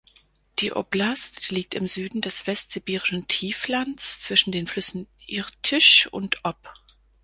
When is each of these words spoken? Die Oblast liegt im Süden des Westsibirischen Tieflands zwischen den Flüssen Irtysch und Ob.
Die 0.57 0.71
Oblast 0.71 1.51
liegt 1.51 1.75
im 1.75 1.87
Süden 1.87 2.21
des 2.21 2.47
Westsibirischen 2.47 3.27
Tieflands 3.27 4.19
zwischen 4.19 4.51
den 4.51 4.65
Flüssen 4.65 5.05
Irtysch 5.27 6.07
und 6.07 6.43
Ob. 6.43 6.57